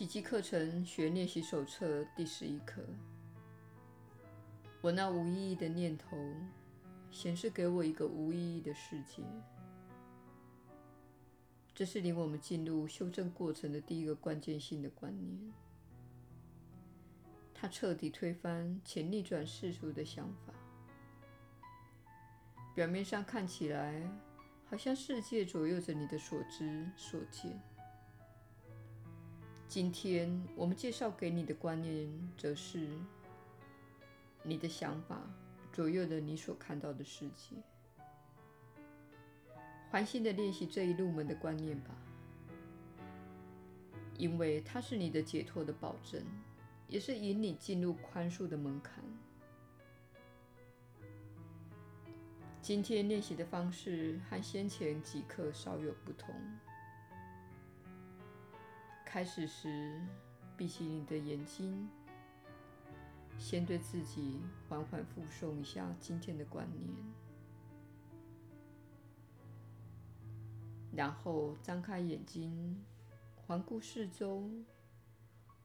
[0.00, 2.82] 奇迹课程学练习手册第十一课。
[4.80, 6.16] 我那无意义的念头
[7.10, 9.22] 显示给我一个无意义的世界。
[11.74, 15.52] 这是领我们进入修正过程的第一个关键性的观念。
[17.52, 20.54] 它彻底推翻且逆转世俗的想法。
[22.74, 24.02] 表面上看起来，
[24.64, 27.60] 好像世界左右着你的所知所见。
[29.70, 32.88] 今天我们介绍给你的观念，则是
[34.42, 35.22] 你的想法
[35.72, 37.54] 左右了你所看到的世界。
[39.88, 41.94] 欢欣地练习这一入门的观念吧，
[44.18, 46.20] 因为它是你的解脱的保证，
[46.88, 49.04] 也是引你进入宽恕的门槛。
[52.60, 56.34] 今天练习的方式和先前几课稍有不同。
[59.12, 60.00] 开始时，
[60.56, 61.88] 闭起你的眼睛，
[63.36, 66.94] 先对自己缓缓复诵一下今天的观念，
[70.92, 72.80] 然后张开眼睛，
[73.34, 74.48] 环顾四周，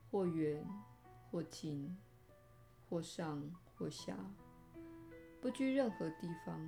[0.10, 0.66] 或远
[1.30, 1.96] 或近，
[2.90, 4.18] 或上或下，
[5.40, 6.60] 不拘任何地方，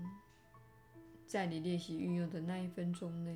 [1.25, 3.36] 在你练习运用的那一分钟内。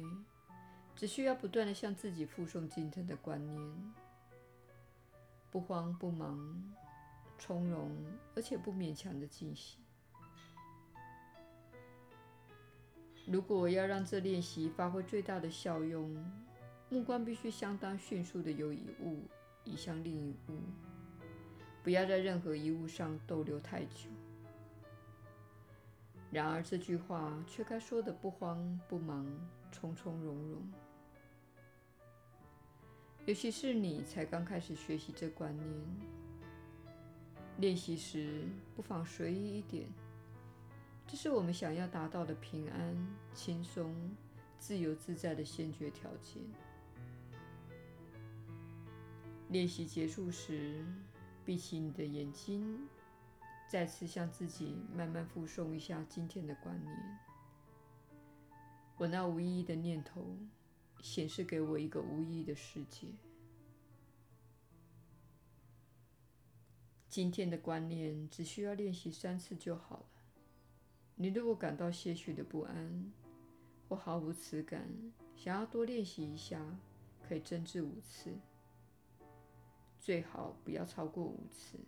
[0.95, 3.93] 只需要不断地向自己附送今天的观念，
[5.49, 6.73] 不慌不忙，
[7.39, 7.91] 从容
[8.35, 9.79] 而且不勉强地进行。
[13.25, 16.13] 如果要让这练习发挥最大的效用，
[16.89, 19.23] 目光必须相当迅速地由一物
[19.63, 20.59] 移向另一物，
[21.83, 24.09] 不要在任何一物上逗留太久。
[26.31, 29.25] 然而这句话却该说得不慌不忙，
[29.71, 30.71] 从从容容。
[33.25, 35.69] 尤其是你才刚开始学习这观念，
[37.59, 39.87] 练习时不妨随意一点。
[41.07, 42.95] 这是我们想要达到的平安、
[43.33, 43.95] 轻松、
[44.57, 46.41] 自由自在的先决条件。
[49.49, 50.83] 练习结束时，
[51.45, 52.87] 闭起你的眼睛，
[53.69, 57.19] 再次向自己慢慢复诵一下今天的观念。
[59.01, 60.37] 我那无意义的念头。
[61.01, 63.07] 显示给我一个无意义的世界。
[67.09, 70.05] 今天的观念只需要练习三次就好了。
[71.15, 73.11] 你如果感到些许的不安
[73.89, 74.87] 或毫无此感，
[75.35, 76.63] 想要多练习一下，
[77.27, 78.31] 可以增至五次，
[79.99, 81.79] 最好不要超过五次。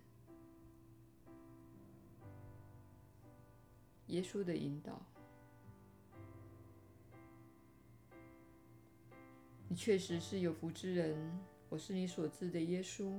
[4.07, 4.99] 耶稣的引导。
[9.73, 11.17] 你确实是有福之人，
[11.67, 13.11] 我是你所知的耶稣。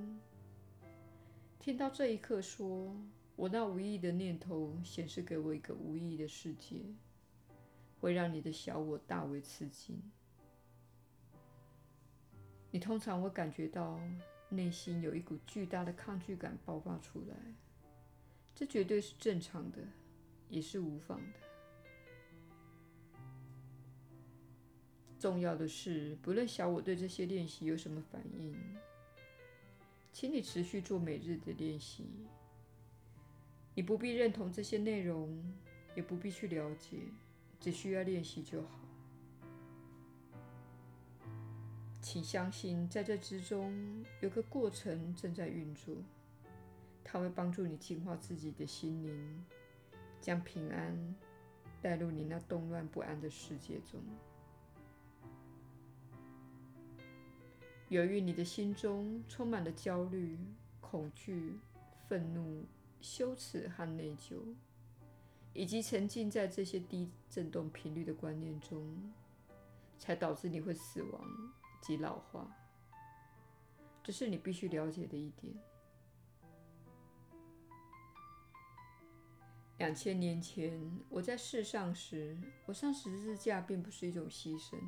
[1.59, 2.95] 听到这一刻说，
[3.35, 6.77] 我那无意的念头显示给我一个无意的世界，
[8.01, 10.01] 会让你的小我大为吃惊。
[12.71, 13.99] 你通常会感觉到
[14.49, 17.35] 内心有一股巨大的抗拒感爆发出来，
[18.55, 19.79] 这绝对是正常的，
[20.49, 21.54] 也是无妨的。
[25.25, 28.55] 重要的是，不论小我对这些练习有什么反应，
[30.13, 32.05] 请你持续做每日的练习。
[33.75, 35.43] 你不必认同这些内容，
[35.97, 36.99] 也不必去了解，
[37.59, 38.79] 只需要练习就好。
[42.03, 45.97] 请相信，在这之中有个过程正在运作，
[47.03, 49.45] 它会帮助你净化自己的心灵，
[50.21, 51.17] 将平安
[51.81, 54.03] 带入你那动乱不安的世界中。
[57.89, 60.39] 由于你的心中充满了焦虑、
[60.81, 61.59] 恐惧、
[62.09, 62.65] 愤怒、
[63.01, 64.41] 羞耻和内疚，
[65.53, 69.13] 以及沉浸在这些低振动频率的观念中，
[69.99, 71.53] 才导致你会死亡
[71.83, 72.51] 及老化。
[74.03, 75.55] 这是你必须了解的一点。
[79.79, 84.79] 两千年前我在世上时，我上十字架并不是一种牺牲，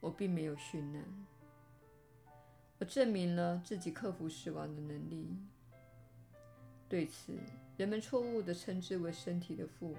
[0.00, 1.04] 我并没有殉难。
[2.78, 5.36] 我证明了自己克服死亡的能力。
[6.88, 7.32] 对此，
[7.76, 9.98] 人们错误地称之为身体的复活。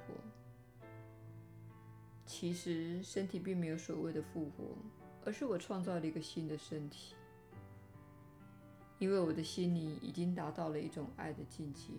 [2.25, 4.77] 其实，身体并没有所谓的复活，
[5.25, 7.15] 而是我创造了一个新的身体。
[9.00, 11.94] 因为我的心灵已经达到了一种爱的境界，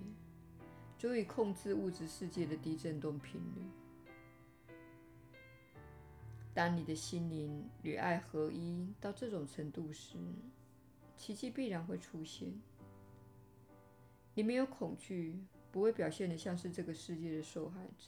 [0.99, 3.63] 足以控制物质世界的低振动频率。
[6.55, 10.19] 当你的心灵与爱合一到这种程度时，
[11.19, 12.49] 奇迹必然会出现。
[14.35, 15.37] 你没有恐惧，
[15.73, 18.07] 不会表现的像是这个世界的受害者。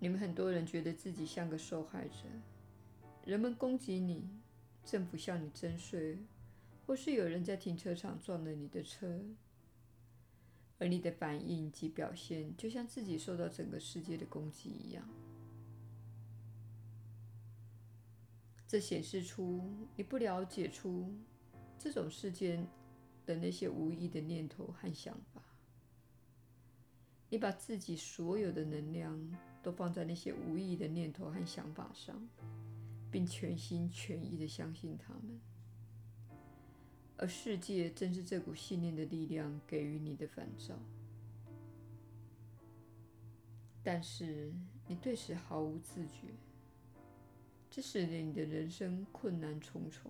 [0.00, 2.24] 你们很多人觉得自己像个受害者，
[3.24, 4.28] 人们攻击你，
[4.84, 6.18] 政府向你征税，
[6.84, 9.20] 或是有人在停车场撞了你的车，
[10.78, 15.08] 而你的反应及表现就像自己受到整个世界的攻击一样。
[18.66, 19.62] 这显示出
[19.96, 21.12] 你不了解出
[21.78, 22.66] 这种世间
[23.26, 25.42] 的那些无意的念头和想法。
[27.30, 32.28] 你把自己所有的能量都放在那些无意的念头和想法上，
[33.10, 35.40] 并全心全意的相信他们。
[37.16, 40.74] 而世界正是这股信念的力量给予你的反照。
[43.82, 44.52] 但是
[44.86, 46.28] 你对此毫无自觉。
[47.74, 50.08] 这使得你的人生困难重重，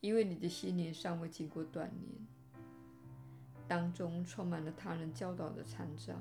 [0.00, 1.92] 因为你的心灵尚未经过锻炼，
[3.66, 6.14] 当中充满了他人教导的残渣。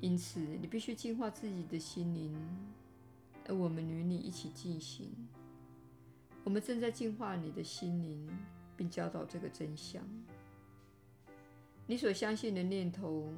[0.00, 2.36] 因此，你必须净化自己的心灵，
[3.46, 5.12] 而我们与你一起进行。
[6.42, 8.28] 我们正在净化你的心灵，
[8.76, 10.02] 并教导这个真相。
[11.86, 13.32] 你所相信的念头，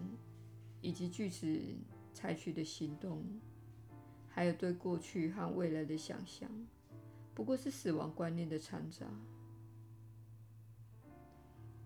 [0.80, 1.46] 以及句子。
[2.16, 3.22] 采取的行动，
[4.26, 6.50] 还有对过去和未来的想象，
[7.34, 9.04] 不过是死亡观念的残渣。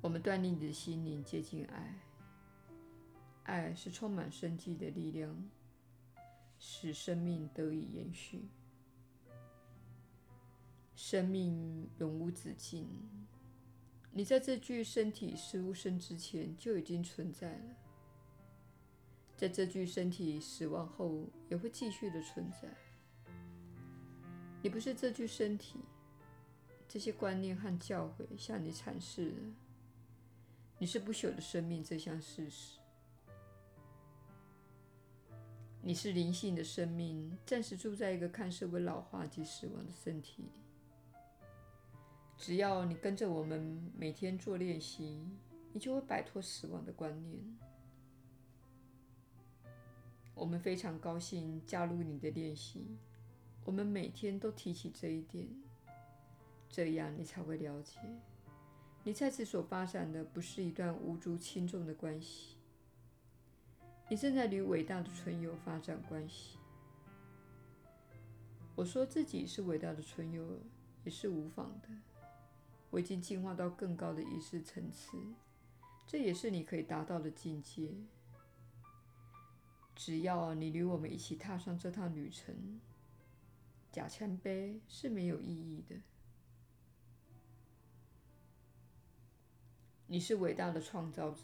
[0.01, 2.01] 我们锻炼你的心灵，接近爱。
[3.43, 5.51] 爱是充满生机的力量，
[6.61, 8.49] 使生命得以延续。
[10.95, 12.87] 生命永无止境。
[14.13, 17.77] 你在这具身体出生之前就已经存在了。
[19.41, 22.69] 在这具身体死亡后，也会继续的存在。
[24.61, 25.81] 你不是这具身体，
[26.87, 29.37] 这些观念和教诲向你阐释的
[30.77, 32.79] 你是不朽的生命这项事实。
[35.81, 40.51] 你是灵性的生命，暂时住在一个看似会老化及死亡的身体。
[42.37, 45.27] 只要你跟着我们每天做练习，
[45.73, 47.70] 你就会摆脱死亡的观念。
[50.41, 52.97] 我们非常高兴加入你的练习。
[53.63, 55.47] 我们每天都提起这一点，
[56.67, 57.99] 这样你才会了解，
[59.05, 62.57] 你在此所发展的不是一段无足轻重的关系。
[64.09, 66.57] 你正在与伟大的存有发展关系。
[68.75, 70.59] 我说自己是伟大的存有，
[71.05, 71.89] 也是无妨的。
[72.89, 75.19] 我已经进化到更高的意识层次，
[76.07, 77.91] 这也是你可以达到的境界。
[80.03, 82.81] 只要你与我们一起踏上这趟旅程，
[83.93, 85.97] 假谦卑是没有意义的。
[90.07, 91.43] 你是伟大的创造者，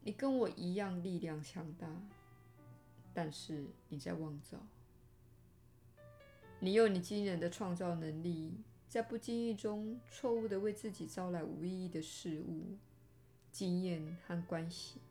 [0.00, 1.86] 你跟我一样力量强大，
[3.12, 4.56] 但是你在妄造。
[6.60, 8.54] 你用你惊人的创造能力，
[8.88, 12.78] 在不经意中错误的为自己招来无意义的事物、
[13.52, 15.02] 经验和关系。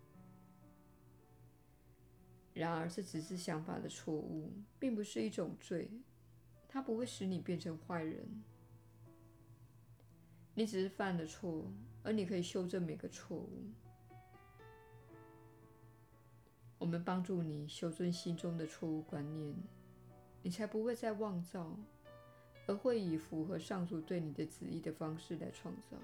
[2.59, 5.89] 然而，这只是想法的错误，并不是一种罪。
[6.67, 8.27] 它不会使你变成坏人。
[10.55, 11.71] 你只是犯了错，
[12.03, 13.63] 而你可以修正每个错误。
[16.77, 19.55] 我们帮助你修正心中的错误观念，
[20.41, 21.79] 你才不会再妄造，
[22.67, 25.97] 而会以符合上主对你的旨意的方式来创造。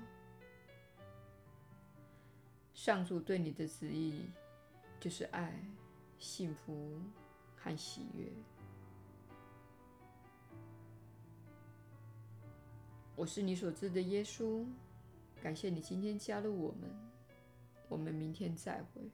[2.74, 4.21] 上主对你的旨意
[5.01, 5.62] 就是爱。
[6.17, 7.00] 幸福
[7.55, 8.27] 和喜悦。
[13.15, 14.65] 我是你所知的耶稣，
[15.41, 16.89] 感谢你今天加入我们，
[17.88, 19.10] 我们明天再会。